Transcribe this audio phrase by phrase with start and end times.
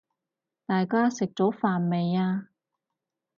[0.65, 2.47] 大家食咗飯未呀？